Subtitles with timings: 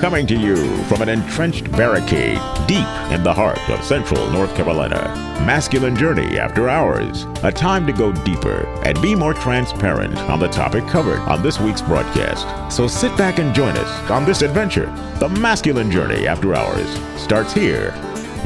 [0.00, 4.96] Coming to you from an entrenched barricade deep in the heart of central North Carolina.
[5.44, 7.24] Masculine Journey After Hours.
[7.42, 11.60] A time to go deeper and be more transparent on the topic covered on this
[11.60, 12.74] week's broadcast.
[12.74, 14.86] So sit back and join us on this adventure.
[15.18, 16.88] The Masculine Journey After Hours
[17.20, 17.90] starts here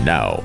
[0.03, 0.43] now.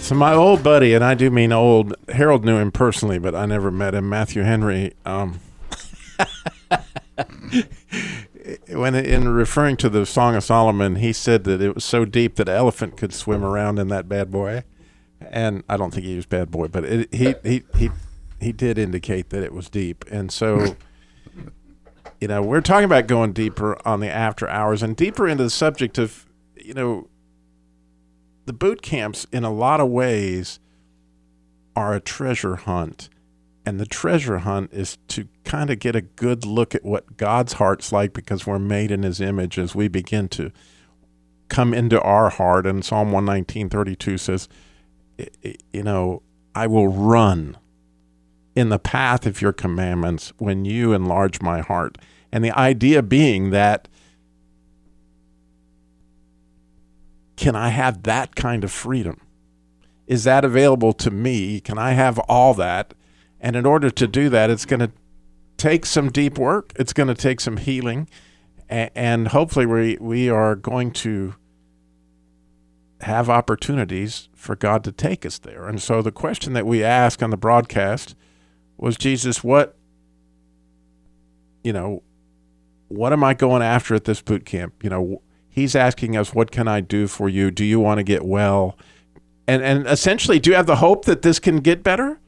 [0.00, 3.46] So my old buddy, and I do mean old, Harold knew him personally, but I
[3.46, 4.08] never met him.
[4.08, 4.94] Matthew Henry.
[5.06, 5.38] Um,
[8.78, 12.36] when in referring to the Song of Solomon, he said that it was so deep
[12.36, 14.64] that an elephant could swim around in that bad boy.
[15.20, 17.90] And I don't think he used bad boy, but it, he he he
[18.40, 20.04] he did indicate that it was deep.
[20.10, 20.76] And so,
[22.20, 25.50] you know, we're talking about going deeper on the after hours and deeper into the
[25.50, 27.08] subject of, you know,
[28.46, 30.60] the boot camps in a lot of ways
[31.74, 33.08] are a treasure hunt.
[33.68, 37.52] And the treasure hunt is to kind of get a good look at what God's
[37.52, 40.52] heart's like because we're made in his image as we begin to
[41.50, 42.66] come into our heart.
[42.66, 44.48] And Psalm 119, 32 says,
[45.70, 46.22] you know,
[46.54, 47.58] I will run
[48.56, 51.98] in the path of your commandments when you enlarge my heart.
[52.32, 53.86] And the idea being that
[57.36, 59.20] can I have that kind of freedom?
[60.06, 61.60] Is that available to me?
[61.60, 62.94] Can I have all that?
[63.40, 64.90] And in order to do that, it's going to
[65.56, 66.72] take some deep work.
[66.76, 68.08] It's going to take some healing.
[68.68, 71.34] And hopefully, we, we are going to
[73.00, 75.66] have opportunities for God to take us there.
[75.68, 78.14] And so, the question that we asked on the broadcast
[78.76, 79.76] was Jesus, what,
[81.64, 82.02] you know,
[82.88, 84.82] what am I going after at this boot camp?
[84.82, 87.50] You know, he's asking us, what can I do for you?
[87.50, 88.76] Do you want to get well?
[89.46, 92.20] And, and essentially, do you have the hope that this can get better?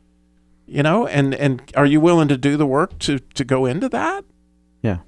[0.70, 3.88] You know and and are you willing to do the work to to go into
[3.88, 4.24] that?
[4.82, 4.98] Yeah.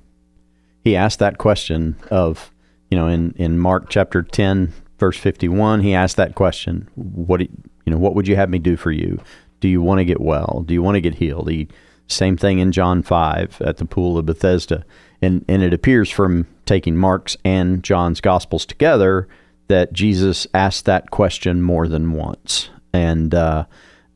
[0.82, 2.50] He asked that question of
[2.90, 7.48] you know in in mark chapter 10 verse 51 he asked that question what you
[7.86, 9.20] know what would you have me do for you?
[9.60, 10.64] Do you want to get well?
[10.66, 11.48] Do you want to get healed?
[11.48, 11.68] He,
[12.08, 14.84] same thing in john 5 at the pool of bethesda.
[15.22, 19.28] And and it appears from taking mark's and john's gospels together
[19.68, 22.68] that jesus asked that question more than once.
[22.92, 23.66] And uh,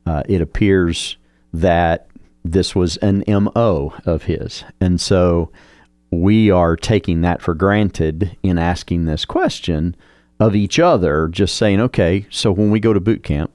[0.05, 1.17] uh, it appears
[1.61, 2.07] that
[2.43, 4.63] this was an MO of his.
[4.79, 5.51] And so
[6.11, 9.95] we are taking that for granted in asking this question
[10.39, 13.51] of each other, just saying, okay, so when we go to boot camp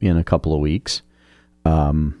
[0.00, 1.02] in a couple of weeks,
[1.64, 2.20] um,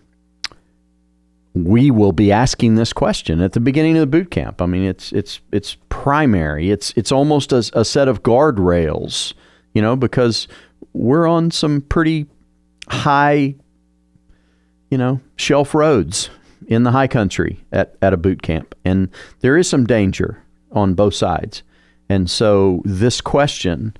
[1.54, 4.60] we will be asking this question at the beginning of the boot camp.
[4.60, 6.70] I mean, it's it's it's primary.
[6.70, 9.32] It's it's almost a, a set of guardrails,
[9.72, 10.48] you know, because
[10.92, 12.26] we're on some pretty
[12.88, 13.54] high
[14.90, 16.30] you know, shelf roads
[16.66, 18.74] in the high country at, at a boot camp.
[18.84, 19.08] And
[19.40, 20.42] there is some danger
[20.72, 21.62] on both sides.
[22.08, 23.96] And so, this question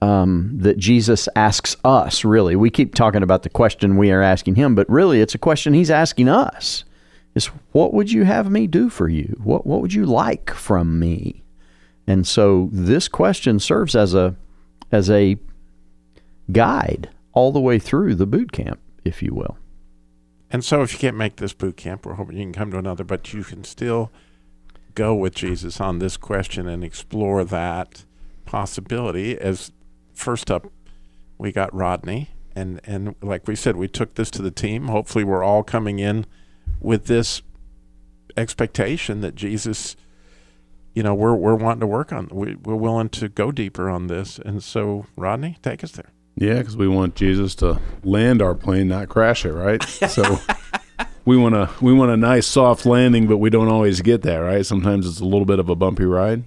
[0.00, 4.54] um, that Jesus asks us, really, we keep talking about the question we are asking
[4.54, 6.84] him, but really it's a question he's asking us
[7.34, 9.38] is what would you have me do for you?
[9.42, 11.42] What, what would you like from me?
[12.06, 14.36] And so, this question serves as a,
[14.92, 15.36] as a
[16.52, 19.56] guide all the way through the boot camp, if you will.
[20.54, 22.78] And so, if you can't make this boot camp, we're hoping you can come to
[22.78, 24.12] another, but you can still
[24.94, 28.04] go with Jesus on this question and explore that
[28.44, 29.36] possibility.
[29.36, 29.72] As
[30.12, 30.70] first up,
[31.38, 34.86] we got Rodney, and and like we said, we took this to the team.
[34.86, 36.24] Hopefully, we're all coming in
[36.78, 37.42] with this
[38.36, 39.96] expectation that Jesus,
[40.94, 42.28] you know, we're we're wanting to work on.
[42.30, 46.12] We, we're willing to go deeper on this, and so Rodney, take us there.
[46.36, 49.82] Yeah, because we want Jesus to land our plane, not crash it, right?
[49.82, 50.40] So
[51.24, 54.38] we want a we want a nice soft landing, but we don't always get that,
[54.38, 54.66] right?
[54.66, 56.42] Sometimes it's a little bit of a bumpy ride.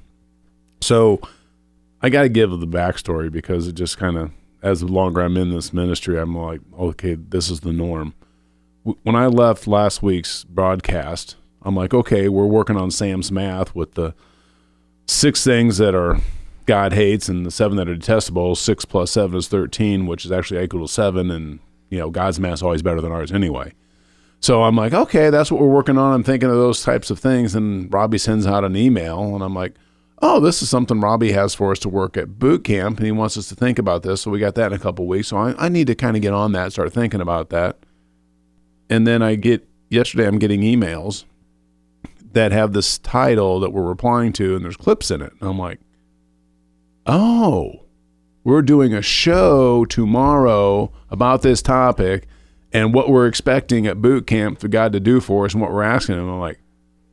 [0.82, 1.22] So
[2.02, 4.32] I got to give the backstory because it just kind of,
[4.62, 8.14] as the longer I'm in this ministry, I'm like, okay, this is the norm.
[8.84, 13.96] When I left last week's broadcast, I'm like, okay, we're working on Sam's math with
[13.96, 14.14] the
[15.08, 16.20] six things that are
[16.68, 18.56] God hates and the seven that are detestable.
[18.56, 21.60] Six plus seven is thirteen, which is actually equal to seven, and
[21.90, 23.74] you know God's math is always better than ours anyway.
[24.40, 26.14] So I'm like, okay, that's what we're working on.
[26.14, 29.56] I'm thinking of those types of things, and Robbie sends out an email, and I'm
[29.56, 29.74] like,
[30.22, 33.12] oh, this is something Robbie has for us to work at boot camp, and he
[33.12, 34.22] wants us to think about this.
[34.22, 35.30] So we got that in a couple weeks.
[35.30, 37.78] So I, I need to kind of get on that, start thinking about that.
[38.90, 41.26] And then I get yesterday, I'm getting emails
[42.34, 45.34] that have this title that we're replying to, and there's clips in it.
[45.40, 45.80] And I'm like,
[47.08, 47.86] oh,
[48.44, 52.28] we're doing a show tomorrow about this topic
[52.72, 55.72] and what we're expecting at boot camp for God to do for us and what
[55.72, 56.30] we're asking him.
[56.30, 56.60] I'm like,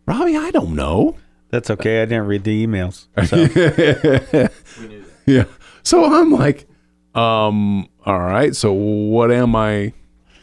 [0.07, 1.17] Robbie, I don't know.
[1.51, 2.03] That's okay.
[2.03, 3.07] I didn't read the emails.
[4.75, 4.91] So.
[5.27, 5.45] Yeah.
[5.83, 6.67] So I'm like,
[7.15, 8.55] um, all right.
[8.55, 9.93] So what am I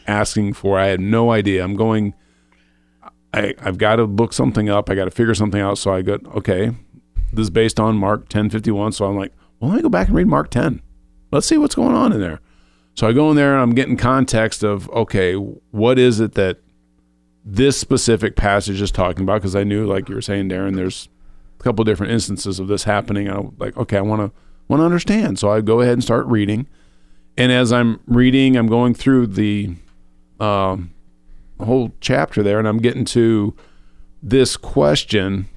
[0.06, 0.78] asking for?
[0.78, 1.62] I had no idea.
[1.62, 2.14] I'm going.
[3.34, 4.90] I I've got to look something up.
[4.90, 5.78] I got to figure something out.
[5.78, 6.74] So I go, okay,
[7.32, 8.94] this is based on Mark 10:51.
[8.94, 10.82] So I'm like, well, let me go back and read Mark 10.
[11.30, 12.40] Let's see what's going on in there.
[12.96, 16.58] So I go in there and I'm getting context of okay, what is it that
[17.44, 19.40] this specific passage is talking about?
[19.40, 21.08] Because I knew, like you were saying, Darren, there's
[21.60, 23.28] a couple different instances of this happening.
[23.28, 24.36] I'm like, okay, I want to
[24.66, 25.38] want to understand.
[25.38, 26.66] So I go ahead and start reading.
[27.38, 29.76] And as I'm reading, I'm going through the
[30.40, 30.92] um,
[31.60, 33.54] whole chapter there, and I'm getting to
[34.20, 35.48] this question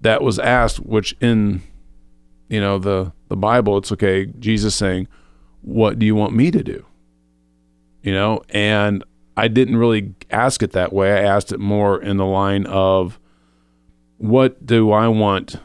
[0.00, 1.62] that was asked, which in
[2.48, 4.26] you know the the Bible, it's okay.
[4.38, 5.08] Jesus saying,
[5.62, 6.84] "What do you want me to do?"
[8.02, 9.02] You know, and
[9.36, 11.12] I didn't really ask it that way.
[11.12, 13.18] I asked it more in the line of,
[14.18, 15.56] "What do I want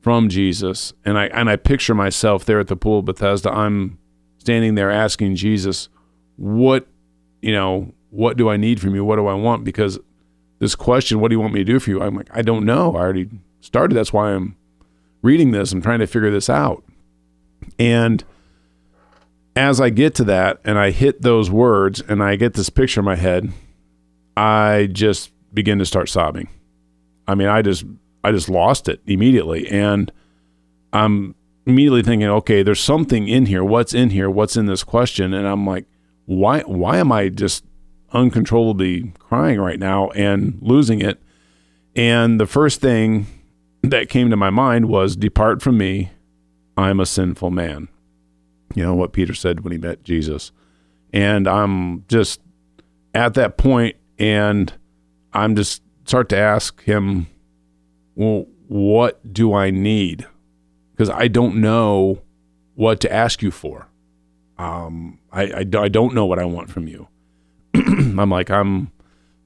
[0.00, 3.50] from Jesus?" And I and I picture myself there at the pool of Bethesda.
[3.50, 3.98] I'm
[4.38, 5.88] standing there asking Jesus,
[6.36, 6.88] "What,
[7.40, 9.04] you know, what do I need from you?
[9.04, 9.98] What do I want?" Because
[10.58, 12.66] this question, "What do you want me to do for you?" I'm like, I don't
[12.66, 12.96] know.
[12.96, 13.30] I already
[13.60, 13.94] started.
[13.94, 14.56] That's why I'm
[15.22, 15.72] reading this.
[15.72, 16.84] I'm trying to figure this out.
[17.78, 18.22] And
[19.54, 23.00] as I get to that and I hit those words and I get this picture
[23.00, 23.52] in my head,
[24.36, 26.48] I just begin to start sobbing.
[27.26, 27.84] I mean, I just
[28.24, 30.10] I just lost it immediately and
[30.92, 31.34] I'm
[31.66, 33.64] immediately thinking, okay, there's something in here.
[33.64, 34.30] What's in here?
[34.30, 35.32] What's in this question?
[35.32, 35.86] And I'm like,
[36.26, 37.64] why why am I just
[38.12, 41.22] uncontrollably crying right now and losing it?
[41.94, 43.26] And the first thing
[43.82, 46.10] that came to my mind was depart from me
[46.76, 47.88] i'm a sinful man.
[48.74, 50.52] You know what peter said when he met jesus.
[51.12, 52.40] And i'm just
[53.14, 54.72] at that point and
[55.32, 57.26] i'm just start to ask him
[58.14, 60.26] well what do i need?
[60.92, 62.22] Because i don't know
[62.74, 63.88] what to ask you for.
[64.58, 67.08] Um, I, I, I don't know what i want from you.
[67.74, 68.90] I'm like i'm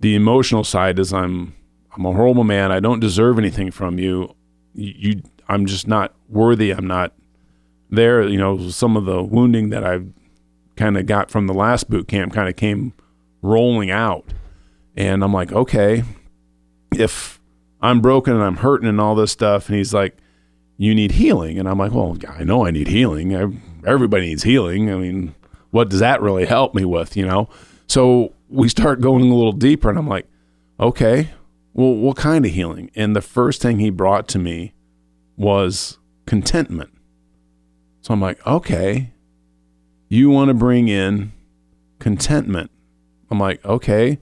[0.00, 1.54] the emotional side is i'm
[1.96, 2.70] I'm a horrible man.
[2.70, 4.34] I don't deserve anything from you.
[4.74, 4.94] you.
[4.96, 6.72] You, I'm just not worthy.
[6.72, 7.12] I'm not
[7.90, 8.22] there.
[8.22, 10.12] You know, some of the wounding that I've
[10.76, 12.92] kind of got from the last boot camp kind of came
[13.42, 14.24] rolling out.
[14.96, 16.02] And I'm like, okay,
[16.94, 17.40] if
[17.80, 20.16] I'm broken and I'm hurting and all this stuff, and he's like,
[20.76, 21.58] you need healing.
[21.58, 23.36] And I'm like, well, I know I need healing.
[23.36, 23.46] I,
[23.88, 24.90] everybody needs healing.
[24.92, 25.34] I mean,
[25.70, 27.48] what does that really help me with, you know?
[27.86, 30.26] So we start going a little deeper, and I'm like,
[30.80, 31.30] okay,
[31.76, 32.90] well, what kind of healing?
[32.96, 34.72] And the first thing he brought to me
[35.36, 36.90] was contentment.
[38.00, 39.12] So I'm like, okay,
[40.08, 41.32] you want to bring in
[41.98, 42.70] contentment.
[43.30, 44.18] I'm like, okay,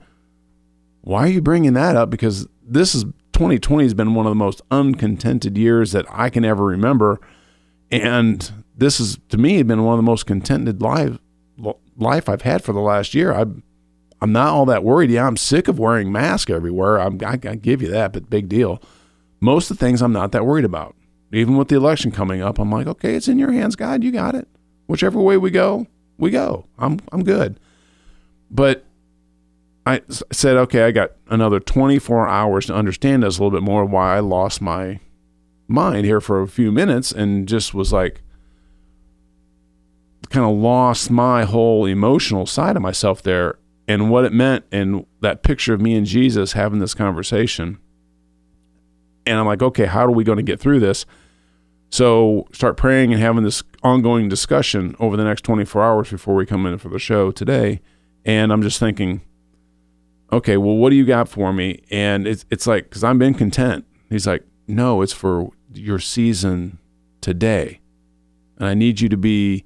[1.02, 2.10] why are you bringing that up?
[2.10, 3.04] Because this is
[3.34, 7.20] 2020 has been one of the most uncontented years that I can ever remember.
[7.88, 11.18] And this is, to me, been one of the most contented life,
[11.96, 13.32] life I've had for the last year.
[13.32, 13.44] I
[14.24, 15.10] I'm not all that worried.
[15.10, 16.96] Yeah, I'm sick of wearing masks everywhere.
[16.96, 18.82] I'm, I, I give you that, but big deal.
[19.38, 20.96] Most of the things I'm not that worried about.
[21.30, 24.02] Even with the election coming up, I'm like, okay, it's in your hands, God.
[24.02, 24.48] You got it.
[24.86, 26.64] Whichever way we go, we go.
[26.78, 27.60] I'm I'm good.
[28.50, 28.86] But
[29.84, 30.00] I
[30.32, 33.84] said, okay, I got another 24 hours to understand this a little bit more.
[33.84, 35.00] Why I lost my
[35.68, 38.22] mind here for a few minutes and just was like,
[40.30, 45.06] kind of lost my whole emotional side of myself there and what it meant and
[45.20, 47.78] that picture of me and Jesus having this conversation.
[49.26, 51.06] And I'm like, okay, how are we going to get through this?
[51.90, 56.46] So start praying and having this ongoing discussion over the next 24 hours before we
[56.46, 57.80] come in for the show today.
[58.24, 59.20] And I'm just thinking,
[60.32, 61.82] okay, well, what do you got for me?
[61.90, 63.84] And it's it's like because I'm been content.
[64.10, 66.78] He's like, no, it's for your season
[67.20, 67.80] today,
[68.58, 69.64] and I need you to be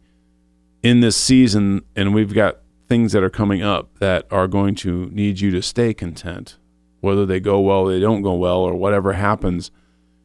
[0.83, 1.83] in this season.
[1.97, 2.59] And we've got
[2.89, 6.57] things that are coming up that are going to need you to stay content,
[7.01, 9.71] whether they go well, they don't go well, or whatever happens.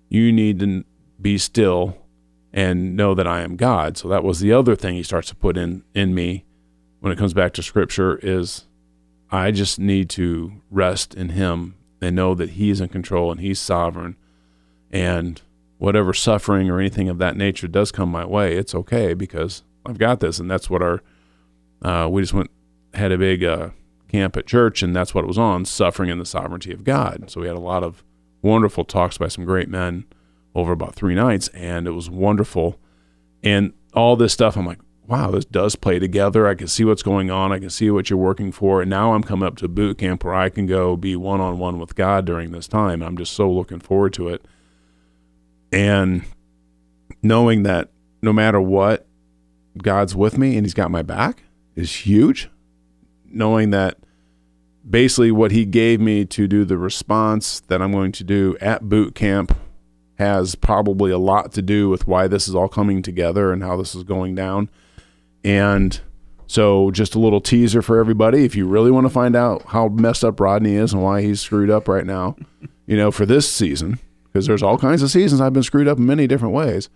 [0.10, 0.86] You need to
[1.20, 1.98] be still
[2.54, 3.98] and know that I am God.
[3.98, 6.46] So that was the other thing he starts to put in in me
[7.00, 8.66] when it comes back to scripture is
[9.32, 13.60] I just need to rest in him and know that he's in control and he's
[13.60, 14.16] sovereign
[14.92, 15.42] and
[15.80, 19.98] whatever suffering or anything of that nature does come my way, it's okay because I've
[19.98, 21.02] got this, and that's what our
[21.84, 22.50] uh, we just went
[22.94, 23.70] had a big uh,
[24.08, 27.30] camp at church, and that's what it was on suffering and the sovereignty of God.
[27.30, 28.04] So we had a lot of
[28.42, 30.06] wonderful talks by some great men
[30.56, 32.80] over about three nights, and it was wonderful.
[33.42, 36.48] And all this stuff, I'm like, wow, this does play together.
[36.48, 37.52] I can see what's going on.
[37.52, 38.82] I can see what you're working for.
[38.82, 41.60] And now I'm coming up to boot camp where I can go be one on
[41.60, 43.02] one with God during this time.
[43.02, 44.46] I'm just so looking forward to it.
[45.72, 46.24] And
[47.22, 47.90] knowing that
[48.22, 49.06] no matter what,
[49.78, 51.44] God's with me and He's got my back
[51.76, 52.50] is huge.
[53.26, 53.98] Knowing that
[54.88, 58.88] basically what He gave me to do the response that I'm going to do at
[58.90, 59.58] boot camp
[60.16, 63.76] has probably a lot to do with why this is all coming together and how
[63.76, 64.70] this is going down.
[65.44, 66.00] And
[66.48, 68.46] so, just a little teaser for everybody.
[68.46, 71.42] If you really want to find out how messed up Rodney is and why he's
[71.42, 72.36] screwed up right now,
[72.86, 75.98] you know, for this season, because there's all kinds of seasons I've been screwed up
[75.98, 76.90] in many different ways.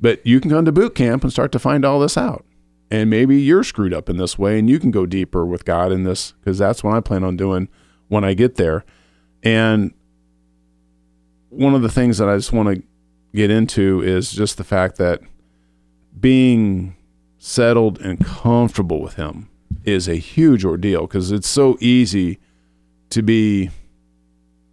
[0.00, 2.44] But you can come to boot camp and start to find all this out.
[2.94, 5.90] And maybe you're screwed up in this way and you can go deeper with God
[5.90, 7.68] in this, because that's what I plan on doing
[8.06, 8.84] when I get there.
[9.42, 9.92] And
[11.48, 12.84] one of the things that I just want to
[13.34, 15.20] get into is just the fact that
[16.20, 16.94] being
[17.36, 19.48] settled and comfortable with him
[19.82, 22.38] is a huge ordeal because it's so easy
[23.10, 23.70] to be,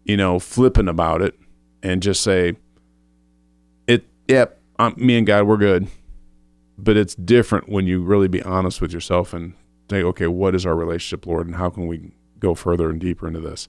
[0.05, 1.33] you know, flippant about it
[1.81, 2.55] and just say,
[3.87, 5.87] "It, yep, I'm, me and God, we're good."
[6.81, 9.53] But it's different when you really be honest with yourself and
[9.89, 13.27] say, "Okay, what is our relationship, Lord, and how can we go further and deeper
[13.27, 13.67] into this?"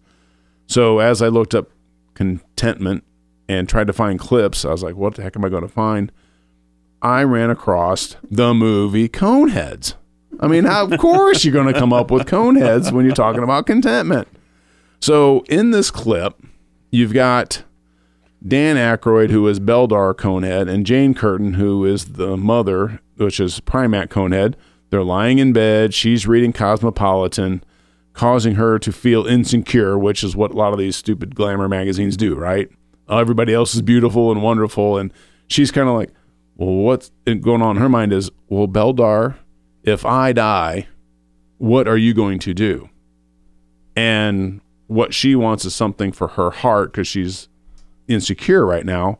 [0.66, 1.71] So as I looked up
[2.14, 3.04] contentment
[3.49, 4.64] and tried to find clips.
[4.64, 6.12] I was like, what the heck am I going to find?
[7.00, 9.95] I ran across the movie Coneheads.
[10.40, 13.42] I mean, how, of course you're going to come up with Coneheads when you're talking
[13.42, 14.28] about contentment.
[15.00, 16.40] So in this clip,
[16.90, 17.64] you've got
[18.46, 23.61] Dan Aykroyd, who is Beldar Conehead, and Jane Curtin, who is the mother, which is
[23.61, 24.54] Prymaat Conehead.
[24.90, 25.94] They're lying in bed.
[25.94, 27.62] She's reading Cosmopolitan
[28.12, 32.16] causing her to feel insecure, which is what a lot of these stupid glamour magazines
[32.16, 32.68] do, right?
[33.08, 34.99] Everybody else is beautiful and wonderful.
[34.99, 35.12] And
[35.46, 36.11] she's kind of like,
[36.56, 39.37] well, what's going on in her mind is, well, Beldar,
[39.82, 40.88] if I die,
[41.58, 42.90] what are you going to do?
[43.96, 47.49] And what she wants is something for her heart because she's
[48.09, 49.18] insecure right now.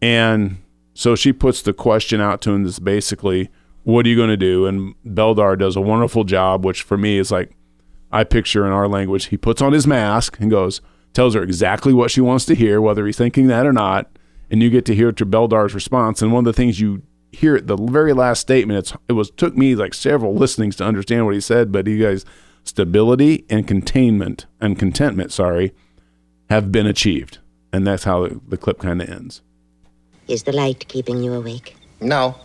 [0.00, 0.58] And
[0.94, 3.50] so she puts the question out to him that's basically,
[3.84, 4.66] what are you going to do?
[4.66, 7.52] And Beldar does a wonderful job, which for me is like,
[8.10, 10.80] I picture in our language, he puts on his mask and goes,
[11.14, 14.10] tells her exactly what she wants to hear, whether he's thinking that or not.
[14.50, 16.20] And you get to hear to Beldar's response.
[16.20, 17.02] And one of the things you
[17.32, 20.84] hear at the very last statement, it's, it was took me like several listenings to
[20.84, 22.26] understand what he said, but you guys,
[22.64, 25.72] stability and containment and contentment, sorry,
[26.50, 27.38] have been achieved.
[27.72, 29.40] And that's how the, the clip kind of ends.
[30.28, 31.76] Is the light keeping you awake?
[32.00, 32.36] No.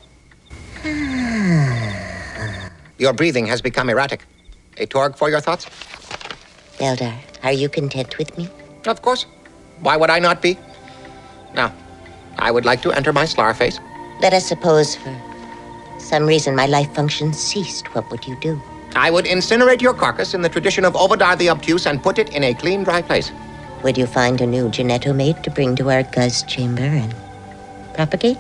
[2.98, 4.24] Your breathing has become erratic.
[4.78, 5.66] A torg for your thoughts?
[6.78, 8.48] Beldar, are you content with me?
[8.86, 9.26] Of course.
[9.82, 10.58] Why would I not be?
[11.54, 11.74] Now,
[12.40, 13.80] I would like to enter my slar face.
[14.22, 15.16] Let us suppose for
[16.00, 17.94] some reason my life function ceased.
[17.94, 18.62] What would you do?
[18.96, 22.34] I would incinerate your carcass in the tradition of Obadiah the Obtuse and put it
[22.34, 23.32] in a clean, dry place.
[23.84, 27.14] Would you find a new genetomate to bring to our Guz chamber and
[27.94, 28.38] propagate?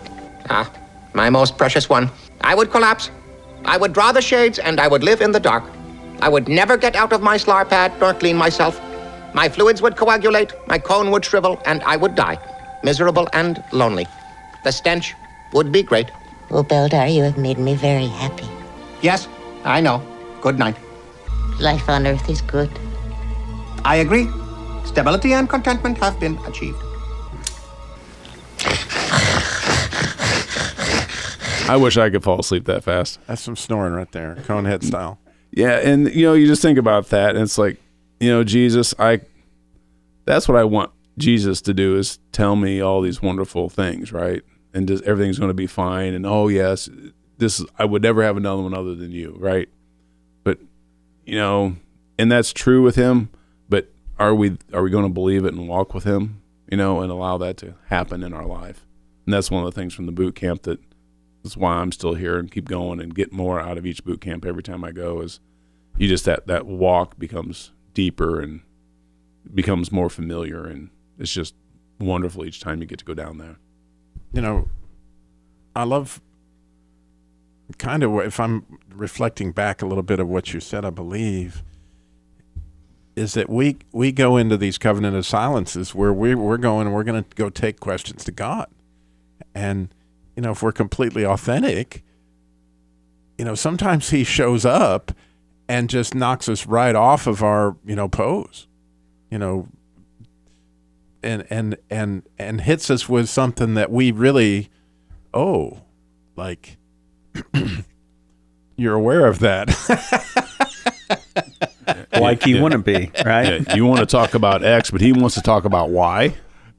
[0.49, 0.69] Ah,
[1.13, 2.09] my most precious one.
[2.41, 3.11] I would collapse.
[3.65, 5.63] I would draw the shades and I would live in the dark.
[6.21, 8.81] I would never get out of my slar pad nor clean myself.
[9.33, 12.39] My fluids would coagulate, my cone would shrivel, and I would die,
[12.83, 14.07] miserable and lonely.
[14.63, 15.15] The stench
[15.53, 16.09] would be great.
[16.49, 18.47] Well, Beldar, you have made me very happy.
[19.01, 19.27] Yes,
[19.63, 20.01] I know.
[20.41, 20.75] Good night.
[21.59, 22.71] Life on Earth is good.
[23.85, 24.27] I agree.
[24.87, 26.81] Stability and contentment have been achieved.
[31.69, 33.19] I wish I could fall asleep that fast.
[33.27, 35.19] That's some snoring right there, conehead style.
[35.51, 37.77] Yeah, and you know, you just think about that, and it's like,
[38.19, 39.21] you know, Jesus, I.
[40.25, 44.41] That's what I want Jesus to do is tell me all these wonderful things, right?
[44.73, 46.13] And just, everything's going to be fine.
[46.13, 46.89] And oh yes,
[47.37, 49.69] this is, I would never have another one other than you, right?
[50.43, 50.59] But
[51.25, 51.75] you know,
[52.19, 53.29] and that's true with him.
[54.19, 57.11] Are we are we going to believe it and walk with him, you know, and
[57.11, 58.85] allow that to happen in our life?
[59.25, 62.39] And that's one of the things from the boot camp that's why I'm still here
[62.39, 65.21] and keep going and get more out of each boot camp every time I go.
[65.21, 65.39] Is
[65.97, 68.61] you just that that walk becomes deeper and
[69.53, 71.55] becomes more familiar, and it's just
[71.99, 73.57] wonderful each time you get to go down there.
[74.33, 74.69] You know,
[75.75, 76.21] I love
[77.77, 81.63] kind of if I'm reflecting back a little bit of what you said, I believe
[83.17, 86.95] is that we we go into these covenant of silences where we we're going and
[86.95, 88.67] we're going to go take questions to God.
[89.55, 89.89] And
[90.35, 92.03] you know, if we're completely authentic,
[93.39, 95.11] you know, sometimes he shows up
[95.67, 98.67] and just knocks us right off of our, you know, pose.
[99.31, 99.67] You know,
[101.23, 104.69] and and and and hits us with something that we really
[105.33, 105.81] oh,
[106.35, 106.77] like
[108.77, 110.47] you're aware of that.
[112.21, 113.65] like he wouldn't be, right?
[113.67, 116.35] Yeah, you want to talk about X, but he wants to talk about Y,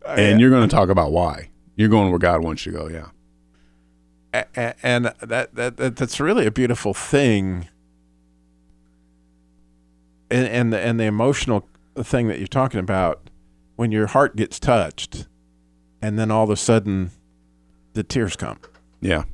[0.07, 1.49] and you're going to talk about Y.
[1.76, 2.88] You're going where God wants you to go.
[2.88, 3.07] Yeah.
[4.35, 7.68] A- a- and that, that that that's really a beautiful thing
[10.30, 11.66] and and the, and the emotional
[11.97, 13.30] thing that you're talking about
[13.76, 15.26] when your heart gets touched
[16.02, 17.11] and then all of a sudden
[17.95, 18.59] the tears come
[19.00, 19.25] Yeah.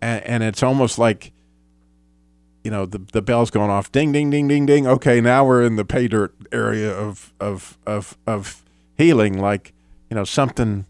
[0.00, 1.32] and, and it's almost like
[2.68, 3.90] you know the the bell's going off.
[3.90, 4.86] Ding ding ding ding ding.
[4.86, 8.62] Okay now we're in the pay dirt area of of of of
[8.98, 9.38] healing.
[9.38, 9.72] Like
[10.10, 10.84] you know something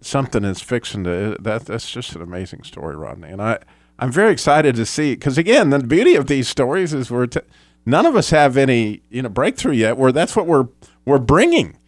[0.00, 3.30] something is fixing to that that's just an amazing story Rodney.
[3.30, 3.58] And I
[3.98, 7.40] I'm very excited to see because again the beauty of these stories is we're t-
[7.84, 10.68] none of us have any you know breakthrough yet where that's what we're
[11.04, 11.78] we're bringing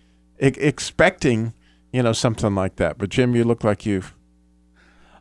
[0.43, 1.53] e- expecting
[1.93, 2.99] you know something like that.
[2.99, 4.13] But Jim you look like you've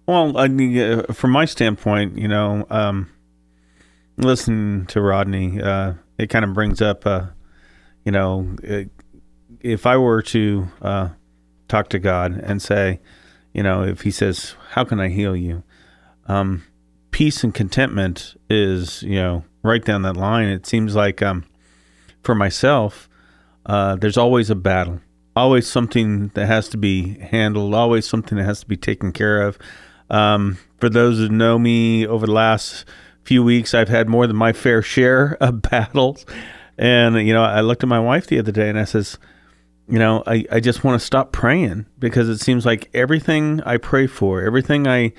[0.07, 3.11] Well, I mean, uh, from my standpoint, you know, um,
[4.17, 7.27] listening to Rodney, uh, it kind of brings up, uh,
[8.05, 8.83] you know, uh
[9.63, 11.09] if I were to uh,
[11.69, 12.99] talk to God and say,
[13.53, 15.63] you know, if He says, "How can I heal you?"
[16.27, 16.63] Um,
[17.11, 20.49] peace and contentment is, you know, right down that line.
[20.49, 21.45] It seems like um,
[22.21, 23.09] for myself,
[23.65, 24.99] uh, there's always a battle,
[25.35, 29.41] always something that has to be handled, always something that has to be taken care
[29.41, 29.57] of.
[30.09, 32.85] Um, for those who know me over the last
[33.23, 36.25] few weeks, I've had more than my fair share of battles.
[36.77, 39.17] And, you know, I looked at my wife the other day and I says,
[39.87, 43.77] you know, I, I just want to stop praying because it seems like everything I
[43.77, 45.11] pray for, everything I,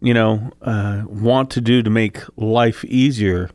[0.00, 3.50] you know, uh, want to do to make life easier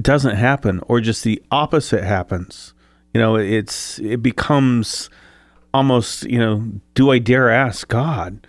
[0.00, 2.74] doesn't happen or just the opposite happens.
[3.12, 5.08] You know, it's, it becomes
[5.72, 8.46] almost, you know, do I dare ask God?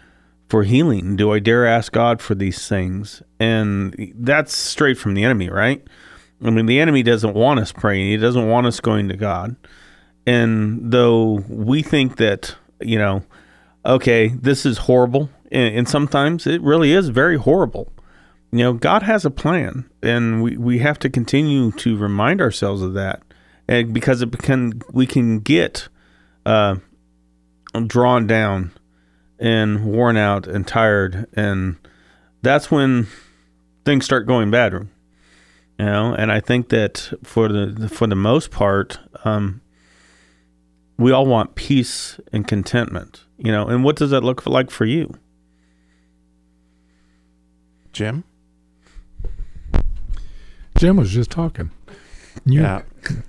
[0.55, 1.17] For healing?
[1.17, 3.21] Do I dare ask God for these things?
[3.41, 5.85] And that's straight from the enemy, right?
[6.41, 9.57] I mean, the enemy doesn't want us praying, he doesn't want us going to God.
[10.25, 13.21] And though we think that, you know,
[13.85, 17.91] okay, this is horrible, and, and sometimes it really is very horrible.
[18.53, 22.81] You know, God has a plan, and we, we have to continue to remind ourselves
[22.81, 23.23] of that,
[23.67, 25.89] and because it can we can get
[26.45, 26.77] uh,
[27.87, 28.71] drawn down
[29.45, 31.75] and worn out and tired and
[32.41, 33.07] that's when
[33.85, 34.73] things start going bad.
[34.73, 34.87] You
[35.85, 39.61] know and i think that for the for the most part um,
[40.97, 44.85] we all want peace and contentment you know and what does that look like for
[44.85, 45.13] you?
[47.91, 48.23] Jim?
[50.77, 51.71] Jim was just talking.
[52.45, 52.81] You- yeah.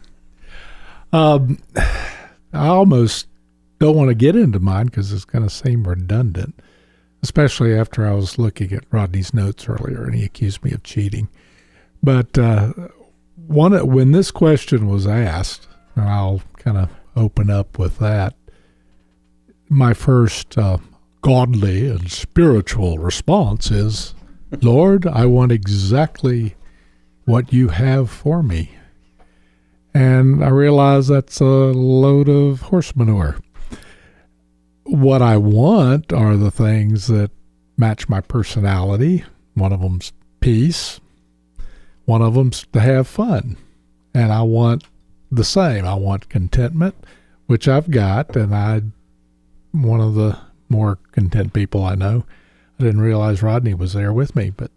[1.12, 1.58] Um,
[2.52, 3.28] I almost
[3.78, 6.58] don't want to get into mine because it's going to seem redundant,
[7.22, 11.28] especially after I was looking at Rodney's notes earlier and he accused me of cheating.
[12.02, 12.72] But uh,
[13.46, 18.34] one when this question was asked, and I'll kind of open up with that.
[19.68, 20.78] My first uh,
[21.22, 24.14] godly and spiritual response is,
[24.62, 26.54] "Lord, I want exactly
[27.24, 28.76] what you have for me."
[29.96, 33.38] and I realize that's a load of horse manure.
[34.86, 37.30] What I want are the things that
[37.76, 39.24] match my personality.
[39.54, 41.00] One of them's peace.
[42.04, 43.56] One of them's to have fun,
[44.14, 44.84] and I want
[45.30, 45.84] the same.
[45.84, 46.94] I want contentment,
[47.46, 48.82] which I've got, and I,
[49.72, 52.24] one of the more content people I know.
[52.78, 54.70] I didn't realize Rodney was there with me, but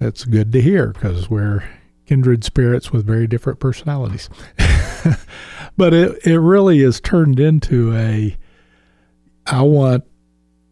[0.00, 1.62] it's good to hear because we're
[2.06, 4.28] kindred spirits with very different personalities.
[5.76, 8.36] but it, it really is turned into a
[9.46, 10.04] I want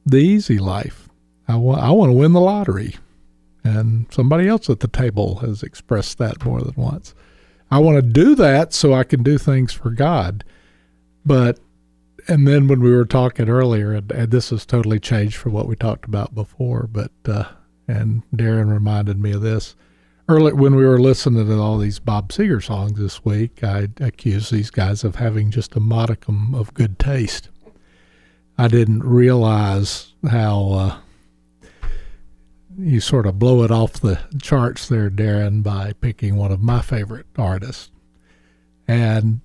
[0.05, 1.09] the easy life.
[1.49, 2.97] I want I want to win the lottery.
[3.63, 7.15] And somebody else at the table has expressed that more than once.
[7.71, 10.45] I want to do that so I can do things for God.
[11.25, 11.59] But
[12.29, 15.67] and then when we were talking earlier, and, and this has totally changed from what
[15.67, 17.45] we talked about before, but uh,
[17.89, 19.75] and Darren reminded me of this
[20.29, 24.53] early when we were listening to all these Bob Seger songs this week, I accused
[24.53, 27.51] these guys of having just a modicum of good taste.
[28.57, 31.89] I didn't realize how uh,
[32.79, 36.81] you sort of blow it off the charts there, Darren, by picking one of my
[36.81, 37.91] favorite artists.
[38.87, 39.41] And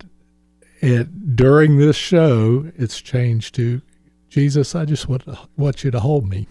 [0.82, 3.82] it during this show, it's changed to
[4.30, 5.24] Jesus, I just want,
[5.58, 6.48] want you to hold me.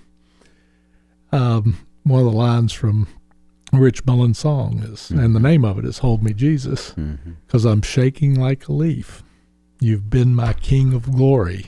[1.30, 3.06] Um, one of the lines from
[3.72, 6.94] Rich Mullins' song is, and the name of it is Hold Me, Jesus,
[7.46, 9.22] because I'm shaking like a leaf.
[9.80, 11.66] You've been my King of glory.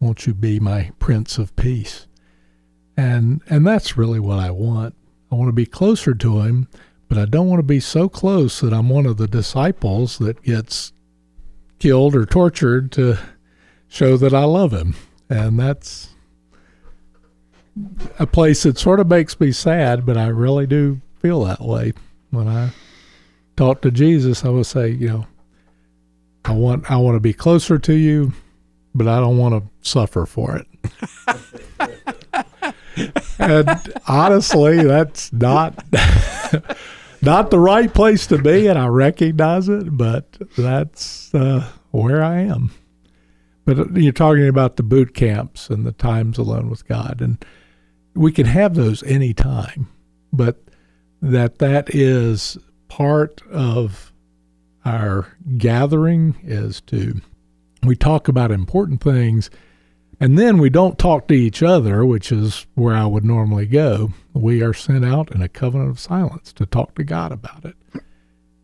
[0.00, 2.06] Won't you be my Prince of Peace?
[2.96, 4.94] And and that's really what I want.
[5.30, 6.68] I want to be closer to him,
[7.08, 10.42] but I don't want to be so close that I'm one of the disciples that
[10.42, 10.92] gets
[11.78, 13.18] killed or tortured to
[13.88, 14.94] show that I love him.
[15.28, 16.10] And that's
[18.18, 21.92] a place that sort of makes me sad, but I really do feel that way.
[22.30, 22.70] When I
[23.56, 25.26] talk to Jesus, I will say, you know,
[26.44, 28.32] I want I want to be closer to you,
[28.94, 30.66] but I don't want to suffer for it.
[33.38, 33.68] and
[34.06, 35.84] honestly, that's not
[37.22, 39.96] not the right place to be, and I recognize it.
[39.96, 42.70] But that's uh, where I am.
[43.64, 47.44] But you're talking about the boot camps and the times alone with God, and
[48.14, 49.88] we can have those anytime.
[50.32, 50.62] But
[51.20, 52.56] that that is
[52.88, 54.12] part of
[54.84, 57.20] our gathering is to
[57.82, 59.50] we talk about important things
[60.20, 64.10] and then we don't talk to each other, which is where I would normally go.
[64.34, 67.76] We are sent out in a covenant of silence to talk to God about it.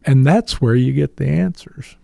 [0.04, 1.96] And that's where you get the answers.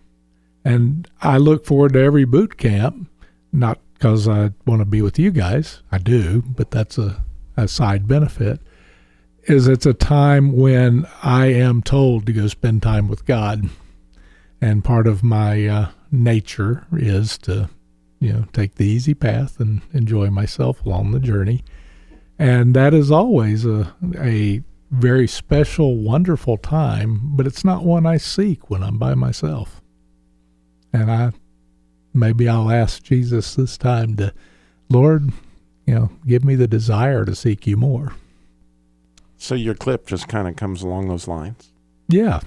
[0.63, 3.09] And I look forward to every boot camp,
[3.51, 5.81] not because I want to be with you guys.
[5.91, 7.23] I do, but that's a,
[7.57, 8.61] a side benefit.
[9.43, 13.69] Is it's a time when I am told to go spend time with God.
[14.61, 17.69] And part of my uh, nature is to
[18.21, 21.63] you know, take the easy path and enjoy myself along the journey.
[22.37, 28.17] And that is always a, a very special, wonderful time, but it's not one I
[28.17, 29.81] seek when I'm by myself.
[30.93, 31.31] And I,
[32.13, 34.33] maybe I'll ask Jesus this time to,
[34.87, 35.31] Lord,
[35.87, 38.13] you know, give me the desire to seek you more.
[39.37, 41.71] So your clip just kind of comes along those lines.
[42.07, 42.41] Yeah.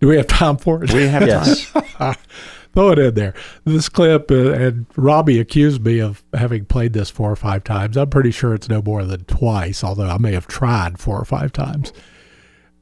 [0.00, 0.92] Do we have time for it?
[0.92, 1.70] We have Yes.
[1.70, 2.14] time.
[2.74, 3.32] throw it in there.
[3.64, 7.96] This clip, uh, and Robbie accused me of having played this four or five times.
[7.96, 11.24] I'm pretty sure it's no more than twice, although I may have tried four or
[11.24, 11.92] five times.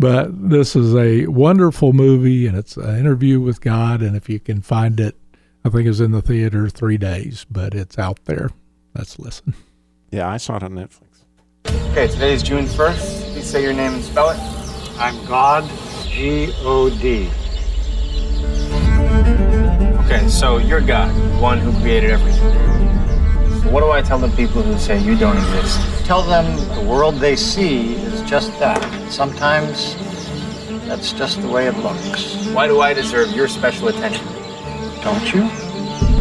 [0.00, 4.02] But this is a wonderful movie, and it's an interview with God.
[4.02, 5.16] And if you can find it,
[5.64, 8.50] I think it's in the theater three days, but it's out there.
[8.96, 9.54] Let's listen.
[10.10, 11.00] Yeah, I saw it on Netflix.
[11.92, 13.32] Okay, today is June 1st.
[13.32, 14.38] Please say your name and spell it.
[14.98, 15.62] I'm God,
[16.14, 17.28] G O D.
[20.04, 22.52] Okay, so you're God, one who created everything.
[23.60, 26.06] So what do I tell the people who say you don't exist?
[26.06, 28.80] Tell them the world they see is just that.
[29.10, 29.96] Sometimes
[30.86, 32.46] that's just the way it looks.
[32.54, 34.24] Why do I deserve your special attention?
[35.02, 35.63] Don't you?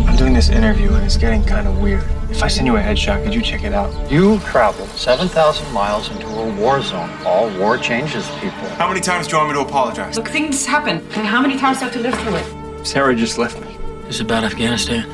[0.08, 2.04] I'm doing this interview and it's getting kind of weird.
[2.30, 4.12] If I send you a headshot, could you check it out?
[4.12, 7.10] You traveled 7,000 miles into a war zone.
[7.26, 8.68] All war changes people.
[8.78, 10.16] How many times do you want me to apologize?
[10.18, 10.98] Look, things happen.
[11.16, 12.86] And how many times do I have to live through it?
[12.86, 13.76] Sarah just left me.
[14.08, 15.08] It's about Afghanistan.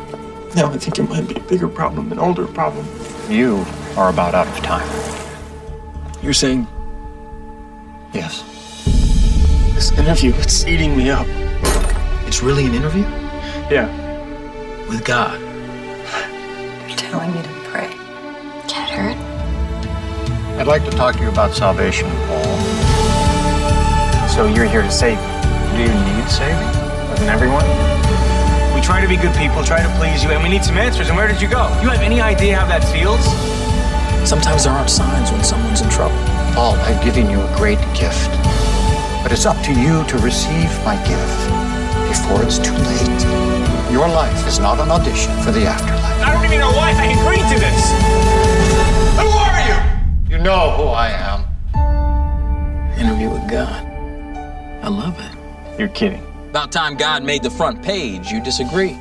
[0.55, 2.87] No, I think it might be a bigger problem, an older problem.
[3.29, 3.65] You
[3.97, 4.87] are about out of time.
[6.23, 6.67] You're saying
[8.13, 8.43] Yes.
[9.75, 11.27] this interview, it's eating me up.
[12.25, 13.03] It's really an interview?
[13.69, 13.87] Yeah.
[14.89, 15.39] With God.
[16.89, 17.89] You're telling me to pray.
[18.67, 19.15] Get hurt?
[20.57, 22.57] I'd like to talk to you about salvation, Paul.
[24.27, 25.77] So you're here to save me.
[25.77, 26.57] Do you need saving?
[27.13, 27.63] Doesn't everyone?
[28.73, 31.09] We try to be good people, try to please you, and we need some answers.
[31.09, 31.69] And where did you go?
[31.83, 33.21] You have any idea how that feels?
[34.27, 36.17] Sometimes there aren't signs when someone's in trouble.
[36.55, 38.31] Paul, I've given you a great gift.
[39.21, 41.41] But it's up to you to receive my gift
[42.09, 43.68] before it's too late.
[43.91, 46.21] Your life is not an audition for the afterlife.
[46.21, 47.91] I don't even know why I agreed to this.
[49.19, 50.37] Who are you?
[50.37, 52.99] You know who I am.
[52.99, 53.83] Interview with God.
[54.83, 55.79] I love it.
[55.79, 56.23] You're kidding.
[56.51, 58.31] About time God made the front page.
[58.31, 58.95] You disagree?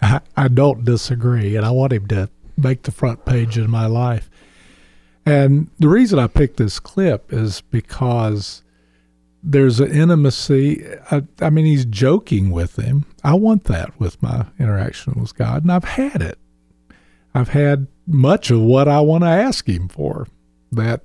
[0.00, 3.84] I, I don't disagree, and I want him to make the front page in my
[3.86, 4.30] life.
[5.26, 8.62] And the reason I picked this clip is because
[9.42, 10.86] there's an intimacy.
[11.10, 13.06] I, I mean, he's joking with him.
[13.24, 16.38] I want that with my interaction with God, and I've had it.
[17.34, 20.26] I've had much of what I want to ask him for
[20.72, 21.02] that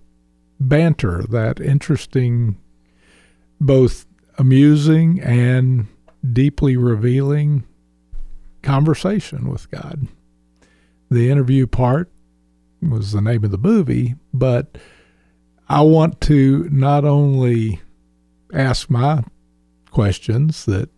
[0.59, 2.57] banter, that interesting,
[3.59, 4.05] both
[4.37, 5.87] amusing and
[6.33, 7.63] deeply revealing
[8.61, 10.07] conversation with God.
[11.09, 12.09] The interview part
[12.81, 14.77] was the name of the movie, but
[15.69, 17.81] I want to not only
[18.53, 19.23] ask my
[19.91, 20.89] questions that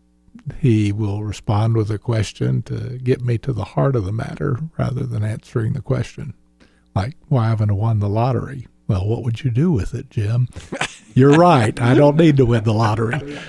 [0.60, 4.60] he will respond with a question to get me to the heart of the matter
[4.77, 6.33] rather than answering the question.
[6.95, 8.67] Like, why haven't I won the lottery?
[8.88, 10.47] Well, what would you do with it, Jim?
[11.13, 11.79] You're right.
[11.81, 13.39] I don't need to win the lottery.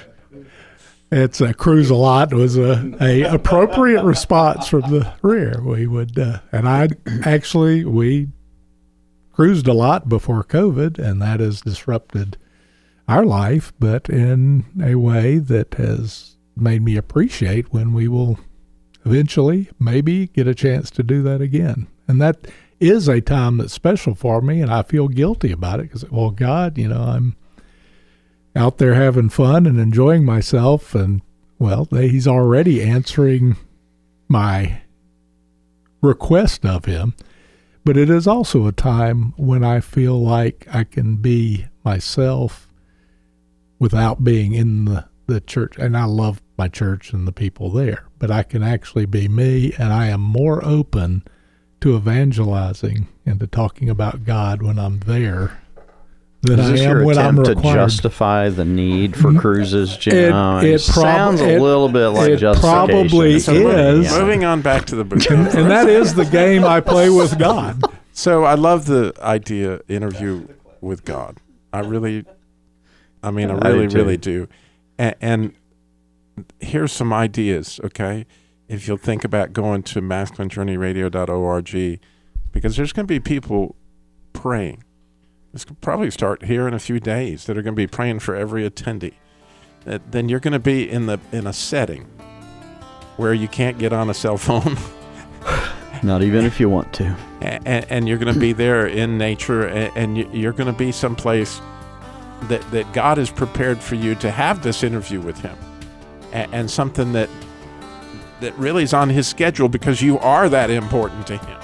[1.11, 5.63] It's a cruise a lot was a, a appropriate response from the rear.
[5.63, 6.89] We would, uh, and I
[7.25, 8.29] actually we
[9.33, 12.37] cruised a lot before COVID, and that has disrupted
[13.09, 18.39] our life, but in a way that has made me appreciate when we will
[19.05, 21.87] eventually maybe get a chance to do that again.
[22.07, 22.47] And that
[22.81, 26.31] is a time that's special for me, and I feel guilty about it because, well,
[26.31, 27.37] God, you know, I'm
[28.55, 31.23] out there having fun and enjoying myself, and
[31.59, 33.57] well, He's already answering
[34.29, 34.83] my
[36.03, 37.15] request of Him.
[37.85, 42.68] But it is also a time when I feel like I can be myself
[43.79, 45.77] without being in the, the church.
[45.79, 49.73] And I love my church and the people there, but I can actually be me,
[49.79, 51.23] and I am more open
[51.81, 55.61] to evangelizing and to talking about God when I'm there
[56.43, 57.75] than Is I am your when I'm attempt to required.
[57.89, 60.15] justify the need for cruises, Jim?
[60.17, 62.87] It- Oh, it prob- sounds a it- little bit like it justification.
[62.89, 64.11] probably So is.
[64.11, 64.19] Yeah.
[64.21, 65.25] Moving on back to the book.
[65.31, 67.83] and, and that is the game I play with God.
[68.13, 70.47] So I love the idea interview
[70.81, 71.39] with God.
[71.73, 72.25] I really,
[73.23, 74.49] I mean, I I do really, really do.
[74.99, 75.53] And, and
[76.61, 78.27] here's some ideas, okay?
[78.69, 82.01] If you'll think about going to masculinejourneyradio.org,
[82.53, 83.77] because there's going to be people
[84.33, 84.85] praying.
[85.53, 88.21] This could probably start here in a few days that are going to be praying
[88.21, 89.15] for every attendee.
[89.85, 92.05] That then you're going to be in the in a setting
[93.17, 94.77] where you can't get on a cell phone.
[96.03, 97.17] Not even if you want to.
[97.41, 100.93] and, and you're going to be there in nature, and, and you're going to be
[100.93, 101.61] someplace
[102.43, 105.57] that that God has prepared for you to have this interview with Him,
[106.33, 107.29] and, and something that
[108.41, 111.59] that really is on His schedule because you are that important to Him.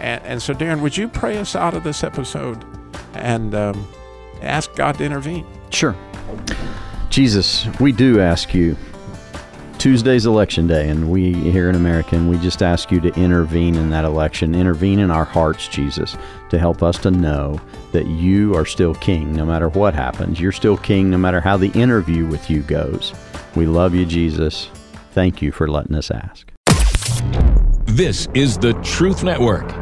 [0.00, 2.64] And, and so, Darren, would you pray us out of this episode
[3.14, 3.86] and um,
[4.40, 5.46] ask God to intervene?
[5.70, 5.94] Sure.
[7.10, 8.76] Jesus, we do ask you.
[9.80, 13.76] Tuesday's election day, and we here in America, and we just ask you to intervene
[13.76, 16.18] in that election, intervene in our hearts, Jesus,
[16.50, 17.58] to help us to know
[17.92, 20.38] that you are still king no matter what happens.
[20.38, 23.14] You're still king no matter how the interview with you goes.
[23.56, 24.68] We love you, Jesus.
[25.12, 26.52] Thank you for letting us ask.
[27.86, 29.79] This is the Truth Network.